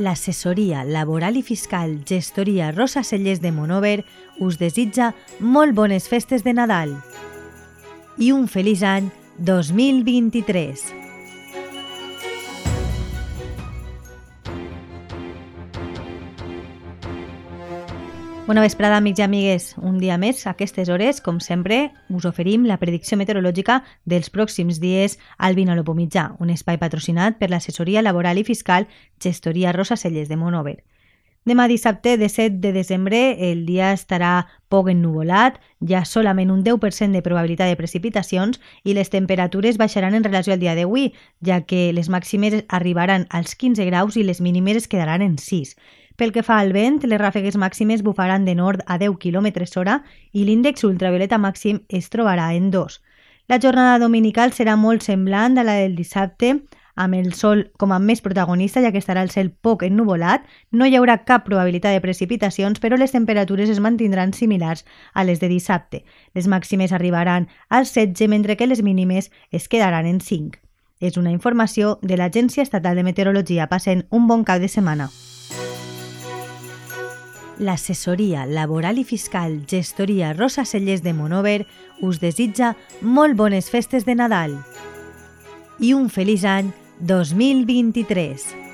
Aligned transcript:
L'assessoria 0.00 0.80
laboral 0.88 1.36
i 1.36 1.42
fiscal 1.44 1.98
gestoria 2.08 2.70
Rosa 2.72 3.02
Cellers 3.04 3.42
de 3.44 3.52
Monover 3.52 3.98
us 4.40 4.56
desitja 4.56 5.10
molt 5.40 5.76
bones 5.76 6.08
festes 6.08 6.46
de 6.46 6.56
Nadal 6.56 6.96
i 8.16 8.32
un 8.32 8.48
feliç 8.48 8.80
any 8.84 9.12
2023. 9.44 11.09
Bona 18.50 18.64
vesprada, 18.64 18.96
amics 18.96 19.20
i 19.20 19.22
amigues. 19.22 19.64
Un 19.78 20.00
dia 20.02 20.16
més, 20.18 20.40
a 20.42 20.56
aquestes 20.56 20.88
hores, 20.90 21.20
com 21.22 21.36
sempre, 21.38 21.92
us 22.10 22.24
oferim 22.26 22.64
la 22.66 22.80
predicció 22.82 23.14
meteorològica 23.20 23.76
dels 24.10 24.32
pròxims 24.34 24.80
dies 24.82 25.20
al 25.38 25.54
Vinalopo 25.54 25.94
Mitjà, 25.94 26.32
un 26.42 26.50
espai 26.50 26.80
patrocinat 26.82 27.38
per 27.38 27.52
l'assessoria 27.52 28.02
laboral 28.02 28.42
i 28.42 28.44
fiscal 28.48 28.88
Gestoria 29.22 29.70
Rosa 29.70 29.94
Celles 29.94 30.26
de 30.26 30.40
Monover. 30.40 30.80
Demà 31.46 31.68
dissabte, 31.70 32.16
de 32.18 32.28
7 32.28 32.58
de 32.58 32.74
desembre, 32.74 33.20
el 33.52 33.62
dia 33.70 33.92
estarà 33.94 34.32
poc 34.68 34.90
ennuvolat, 34.90 35.62
hi 35.78 35.94
ha 35.94 36.02
solament 36.02 36.50
un 36.50 36.66
10% 36.66 37.14
de 37.14 37.22
probabilitat 37.22 37.70
de 37.70 37.78
precipitacions 37.78 38.58
i 38.82 38.98
les 38.98 39.14
temperatures 39.14 39.78
baixaran 39.78 40.18
en 40.18 40.26
relació 40.26 40.58
al 40.58 40.60
dia 40.66 40.74
d'avui, 40.74 41.12
ja 41.38 41.62
que 41.62 41.92
les 41.94 42.10
màximes 42.10 42.64
arribaran 42.66 43.30
als 43.30 43.54
15 43.54 43.86
graus 43.86 44.18
i 44.18 44.26
les 44.26 44.42
mínimes 44.42 44.82
es 44.82 44.90
quedaran 44.90 45.22
en 45.22 45.38
6. 45.38 45.76
Pel 46.20 46.34
que 46.36 46.42
fa 46.44 46.58
al 46.60 46.74
vent, 46.76 46.98
les 47.08 47.16
ràfegues 47.16 47.54
màximes 47.56 48.02
bufaran 48.04 48.42
de 48.44 48.52
nord 48.52 48.82
a 48.84 48.98
10 49.00 49.14
km 49.22 49.46
hora 49.80 49.94
i 50.36 50.42
l'índex 50.44 50.84
ultravioleta 50.84 51.38
màxim 51.40 51.78
es 51.88 52.10
trobarà 52.12 52.50
en 52.52 52.66
2. 52.74 52.98
La 53.48 53.56
jornada 53.56 53.94
dominical 54.02 54.52
serà 54.52 54.74
molt 54.76 55.00
semblant 55.00 55.56
a 55.56 55.64
la 55.64 55.78
del 55.78 55.96
dissabte, 55.96 56.50
amb 56.94 57.16
el 57.16 57.32
sol 57.32 57.70
com 57.80 57.96
a 57.96 57.98
més 57.98 58.20
protagonista, 58.20 58.82
ja 58.84 58.92
que 58.92 59.00
estarà 59.00 59.22
el 59.24 59.32
cel 59.32 59.48
poc 59.48 59.86
ennuvolat, 59.88 60.44
no 60.70 60.84
hi 60.84 60.98
haurà 61.00 61.16
cap 61.24 61.48
probabilitat 61.48 61.96
de 61.96 62.04
precipitacions, 62.04 62.84
però 62.84 63.00
les 63.00 63.16
temperatures 63.16 63.72
es 63.72 63.80
mantindran 63.80 64.36
similars 64.36 64.84
a 65.14 65.24
les 65.24 65.40
de 65.40 65.48
dissabte. 65.48 66.04
Les 66.36 66.52
màximes 66.52 66.92
arribaran 66.92 67.48
als 67.70 67.96
16, 67.96 68.28
mentre 68.28 68.58
que 68.60 68.68
les 68.68 68.84
mínimes 68.84 69.32
es 69.50 69.72
quedaran 69.72 70.04
en 70.04 70.20
5. 70.20 70.60
És 71.00 71.16
una 71.16 71.32
informació 71.32 71.96
de 72.02 72.20
l'Agència 72.20 72.60
Estatal 72.60 73.00
de 73.00 73.08
Meteorologia. 73.08 73.72
Passen 73.72 74.04
un 74.10 74.28
bon 74.28 74.44
cap 74.44 74.60
de 74.60 74.68
setmana 74.68 75.08
l'assessoria 77.60 78.46
laboral 78.48 78.98
i 78.98 79.04
fiscal 79.04 79.60
gestoria 79.68 80.32
Rosa 80.32 80.64
Cellers 80.64 81.04
de 81.04 81.12
Monover 81.14 81.66
us 82.00 82.18
desitja 82.22 82.74
molt 83.00 83.36
bones 83.36 83.70
festes 83.70 84.08
de 84.08 84.16
Nadal 84.16 84.56
i 85.80 85.94
un 85.96 86.10
feliç 86.12 86.44
any 86.48 86.72
2023. 87.00 88.69